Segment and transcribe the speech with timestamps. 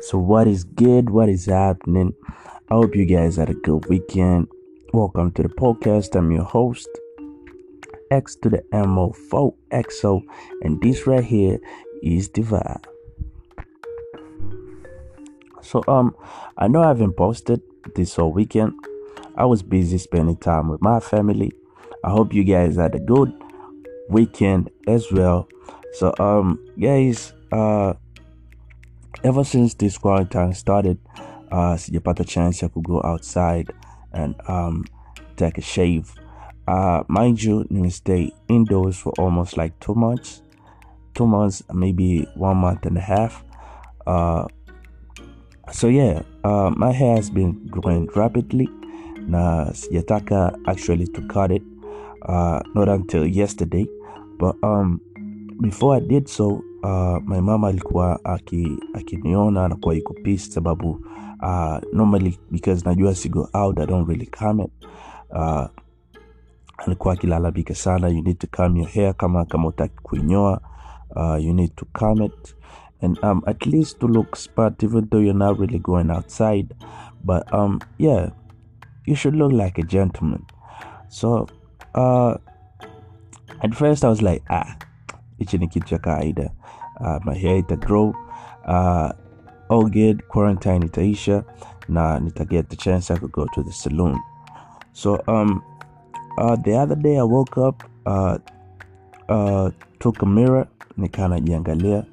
[0.00, 1.10] So, what is good?
[1.10, 2.14] What is happening?
[2.70, 4.46] I hope you guys had a good weekend.
[4.92, 6.14] Welcome to the podcast.
[6.14, 6.88] I'm your host,
[8.10, 10.22] X to the MO4 XO,
[10.62, 11.58] and this right here
[12.02, 12.84] is vibe.
[15.62, 16.14] So, um,
[16.56, 17.60] I know I haven't posted
[17.96, 18.74] this whole weekend.
[19.36, 21.50] I was busy spending time with my family.
[22.04, 23.32] I hope you guys had a good
[24.08, 25.48] weekend as well.
[25.94, 27.94] So, um, guys, uh,
[29.24, 30.98] ever since this quarantine started,
[31.50, 33.70] uh, sijapata chance could go outside
[34.12, 34.84] and um,
[35.36, 36.12] take a shave.
[36.66, 40.42] Uh, mind you, me stay indoors for almost like two months,
[41.14, 43.44] two months, maybe one month and a half.
[44.06, 44.46] Uh,
[45.72, 48.68] so yeah, uh, my hair has been growing rapidly.
[49.26, 51.62] Na sijataka actually to cut it,
[52.22, 53.86] uh, not until yesterday.
[54.38, 55.00] But um,
[55.60, 58.20] before I did so, uh, my mama alikuwa
[58.94, 60.90] akiniona aki anakuwa iko pissed sababu
[61.42, 64.70] uh, normally because najua si go out I don't really come it
[65.30, 65.66] uh,
[66.78, 70.60] alikuwa akilalamika sana you need to calm your hair kama kama utaki kuinyoa.
[71.16, 72.54] Uh, you need to calm it.
[73.00, 76.74] And um, at least to look smart even though you're not really going outside.
[77.24, 78.30] But um, yeah
[79.06, 80.44] you should look like a gentleman.
[81.08, 81.48] So
[81.94, 82.34] uh,
[83.62, 84.76] at first I was like ah
[85.38, 86.50] hichi ni kitu cha kawaida
[87.00, 88.14] uh, my hair ita grow.
[88.64, 89.12] Uh,
[89.70, 91.44] all good quarantine itaisha
[91.88, 94.18] na nita get the chance I could go to the saloon.
[94.92, 95.62] So um
[96.38, 98.38] uh, the other day I woke up uh,
[99.28, 100.68] uh, took a mirror
[100.98, 102.06] nikanajiangalia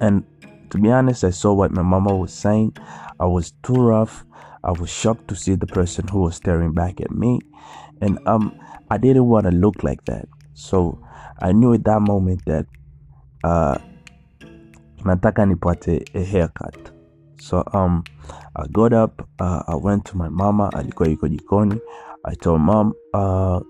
[0.00, 0.24] and
[0.70, 2.76] to be honest I saw what my mama was saying.
[3.18, 4.24] I was too rough.
[4.62, 7.40] I was shocked to see the person who was staring back at me.
[8.00, 8.58] And um
[8.90, 10.28] I didn't want to look like that.
[10.54, 11.02] So
[11.40, 12.66] I knew at that moment that
[13.44, 13.76] uh,
[15.04, 16.92] nataka nipate a haircut.
[17.38, 18.04] So um
[18.56, 21.80] I got up uh, I went to my mama alikuwa yuko jikoni.
[22.24, 23.60] I told mom uh,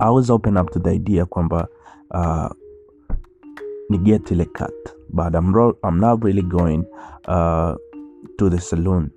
[0.00, 1.68] I was open up to the idea kwamba
[2.10, 2.48] uh,
[3.90, 4.96] ni get ile cut.
[5.10, 5.54] But I'm,
[5.84, 6.84] I'm not really going
[7.28, 7.74] uh,
[8.38, 9.10] to the saloon.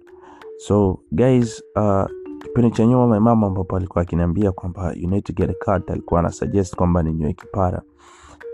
[0.60, 2.06] So guys uh,
[2.44, 5.92] kipindi cha nyuma my mama ambapo alikuwa akiniambia kwamba you need to get a cut
[5.92, 7.82] alikuwa ana suggest kwamba ninywe kipara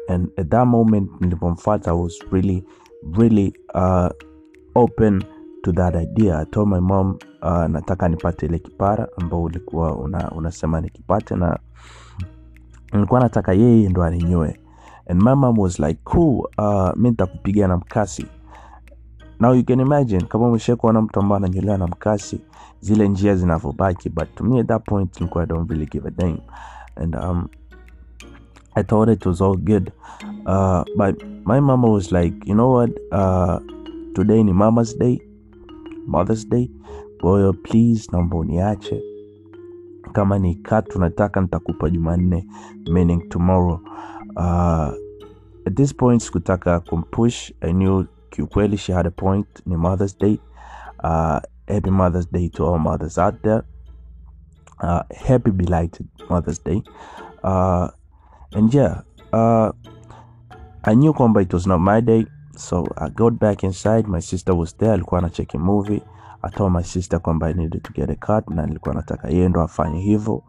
[0.07, 2.63] and at that moment nilipomfuata i was really
[3.17, 4.07] really uh,
[4.75, 5.23] open
[5.63, 6.39] to that idea.
[6.39, 11.59] I told my mom uh, nataka nipate ile kipara ambao ulikuwa una, unasema nikipate na
[12.93, 14.59] nilikuwa nataka yeye ndo aninyoe.
[15.09, 18.25] And my mom was like cool uh, mi nitakupigia na mkasi.
[19.39, 22.41] Now you can imagine kama umeshakuona mtu ambaye ananyolewa na mkasi
[22.79, 26.11] zile njia zinavyobaki but to me at that point nilikuwa i don't really give a
[26.11, 26.37] damn.
[26.95, 27.47] And um,
[28.75, 29.91] I thought it was all good.
[30.45, 31.15] Uh, but
[31.45, 32.89] my mama was like, you know what?
[33.11, 33.59] Uh,
[34.15, 35.19] today ni Mama's Day,
[36.05, 36.69] Mother's Day.
[37.19, 39.01] Boyo, please naomba uniache.
[40.13, 42.45] Kama ni cut unataka nitakupa Jumanne,
[42.89, 43.81] meaning tomorrow.
[44.35, 44.91] Uh,
[45.65, 47.51] at this point sikutaka kumpush.
[47.61, 49.47] I knew kiukweli she had a point.
[49.65, 50.39] Ni Mother's Day.
[51.03, 53.63] Uh, happy Mother's Day to all mothers out there.
[54.81, 56.83] Uh, happy belated Mother's Day.
[57.43, 57.89] Uh,
[58.55, 59.01] and yeah
[59.33, 59.69] uh,
[60.83, 62.25] i knew kwamba it was not my day
[62.57, 64.07] so i got back inside.
[64.07, 66.01] My sister was there alikuwa anacheki movie.
[66.41, 69.49] I told my sister kwamba i needed to get a cut na nilikuwa nataka yeye
[69.49, 70.43] ndo afanye hivyo.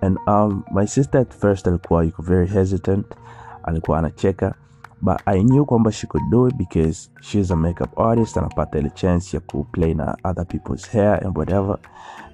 [0.00, 3.06] And um, my sister at first alikuwa yuko very hesitant
[3.62, 4.54] alikuwa anacheka.
[5.02, 8.90] But i knew kwamba she could do it because she's a makeup artist anapata ile
[8.90, 11.78] chance ya kuplay na other people's hair and whatever.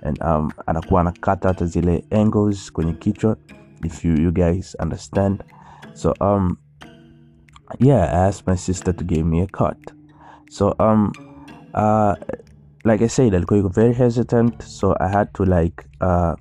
[0.03, 3.37] And um, anakuwa anakata hata zile angles kwenye kichwa
[3.85, 5.43] if you you guys understand.
[5.95, 6.59] So um
[7.79, 9.77] yeah i asked my sister to give me a cut.
[10.51, 11.13] So um
[11.75, 12.17] uh
[12.85, 14.63] like i said alikuwa very hesitant.
[14.63, 16.35] So i had to like uh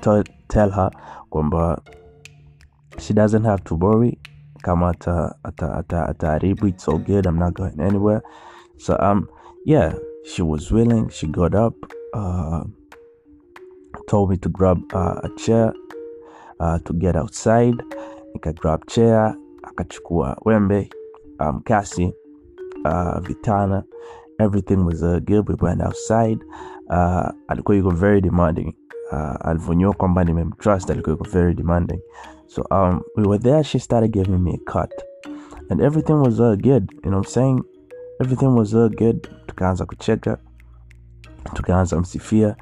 [0.00, 0.90] t- tell her
[1.30, 1.80] kwamba
[2.98, 4.18] she doesn't have to worry.
[4.62, 8.22] Kama ata ata ata ataharibu it's all good i'm not going anywhere.
[8.78, 9.28] So um
[9.64, 11.74] yeah she was willing she got up
[12.14, 12.64] uh
[14.08, 15.72] told me to grab uh, a chair
[16.62, 17.84] uh, to get outside
[18.34, 20.90] nika grab chair akachukua wembe
[21.52, 22.12] mkasi um,
[22.84, 23.84] uh, vitana
[24.38, 25.48] everything was uh, good.
[25.48, 26.38] We went outside
[26.90, 28.74] uh, alikuwa yuko very demanding.
[29.12, 32.00] Uh, alivyonyua kwamba nimemtrust alikuwa yuko very demanding.
[32.46, 34.90] So um, we were there she started giving me a cut.
[35.70, 37.62] And everything was uh, good you know saying?
[38.20, 39.28] Everything was uh, good.
[39.46, 40.38] Tukaanza kucheka.
[41.54, 42.56] Tukaanza msifia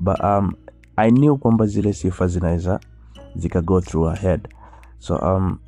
[0.00, 0.52] but um,
[0.96, 2.80] i knew kwamba zile sifa zinaweza
[3.36, 4.48] zika go through her head.
[4.98, 5.58] So um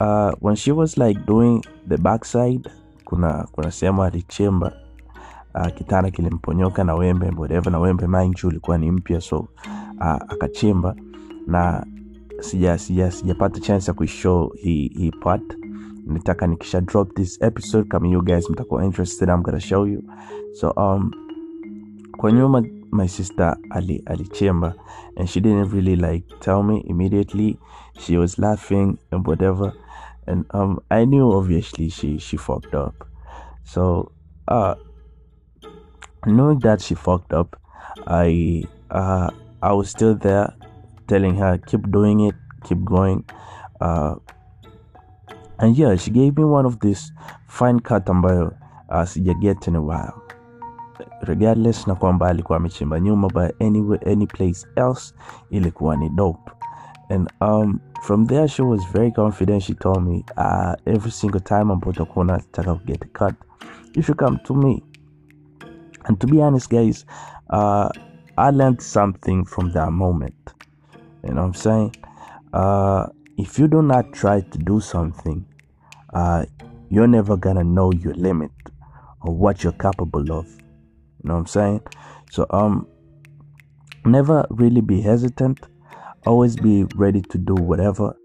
[0.00, 2.70] uh when she was like doing the backside
[3.04, 4.72] kuna kuna sehemu alichimba
[5.54, 9.38] uh, kitana kilimponyoka na wembe whatever na wembe mind you ulikuwa ni mpya so
[10.00, 10.94] uh, akachimba
[11.46, 11.86] na
[12.40, 15.56] sija sija sijapata chance ya kuishow hii hii part.
[16.06, 20.02] Nitaka nikisha drop this episode kama you guys mtakuwa interested i'm gonna show you.
[20.52, 21.10] So um
[22.16, 22.62] kwa nyuma
[22.92, 24.74] my sister ali alichimba
[25.16, 27.58] and she didn't really like tell me immediately.
[27.98, 29.72] She was laughing and whatever
[30.26, 32.94] and um i knew obviously she she fucked up.
[33.64, 34.12] So
[34.48, 34.74] uh
[36.26, 37.58] knowing that she fucked up
[38.06, 39.30] i uh
[39.62, 40.54] i was still there
[41.08, 42.34] telling her keep doing it
[42.64, 43.24] keep going.
[43.80, 44.14] Uh
[45.58, 47.10] and yeah she gave me one of this
[47.48, 48.54] fine cut ambayo
[48.90, 50.21] uh, sija get in a while
[51.22, 55.14] regardless na kwamba alikuwa amechimba nyuma but anyway any place else
[55.50, 56.52] ilikuwa ni dope.
[57.08, 59.62] And um from there she was very confident.
[59.62, 63.34] She told me uh every single time ambapo utakuwa unataka get a cut
[63.90, 64.82] if you should come to me.
[66.04, 67.06] And to be honest guys
[67.50, 67.88] uh
[68.36, 70.34] i learned something from that moment.
[71.24, 71.92] You know what i'm saying?
[72.52, 73.06] Uh
[73.36, 75.44] if you do not try to do something
[76.14, 76.44] uh
[76.90, 78.50] you're never gonna know your limit
[79.20, 80.46] or what you're capable of
[81.22, 81.80] you know what i'm saying?
[82.30, 82.86] So um
[84.04, 85.60] never really be hesitant.
[86.26, 88.16] Always be ready to do whatever.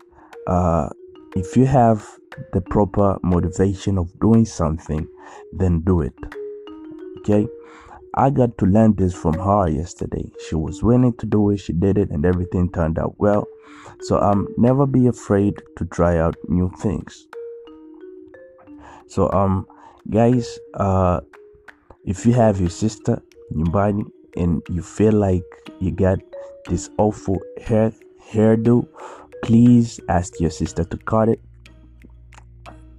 [0.48, 0.90] Uh
[1.36, 2.08] if you have
[2.54, 5.08] the proper motivation of doing something
[5.54, 6.14] then do it.
[7.20, 7.48] Okay?
[8.16, 10.32] I got to learn this from her yesterday.
[10.48, 11.58] She was willing to do it.
[11.58, 13.48] She did it and everything turned out well.
[14.02, 17.28] So um never be afraid to try out new things.
[19.08, 19.68] So um
[20.10, 21.22] guys uh
[22.08, 23.22] if you have your sister
[23.52, 24.06] nyumbani
[24.38, 25.44] and you feel like
[25.80, 26.20] you got
[26.70, 27.38] this awful
[27.68, 27.92] hair
[28.32, 28.88] hairdo
[29.44, 31.40] please ask your sister to cut it.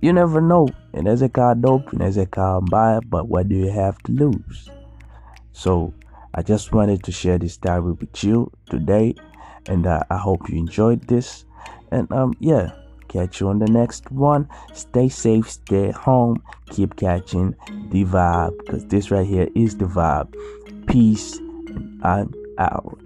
[0.01, 0.69] You never know.
[0.95, 4.71] Inaweza ikawa dope inaweza ikawa mbaya but what do you have to lose?
[5.53, 5.93] So
[6.35, 9.15] i just wanted to share this story with you today
[9.69, 11.47] and uh, i hope you enjoyed this.
[11.91, 12.71] And um yeah
[13.09, 14.49] catch you on the next one.
[14.75, 16.43] Stay safe stay home.
[16.71, 17.55] Keep catching
[17.91, 20.33] the vibe because this right here is the vibe.
[20.87, 22.99] Peace and i'm out